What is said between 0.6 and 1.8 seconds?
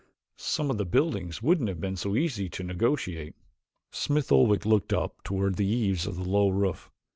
of the buildings wouldn't have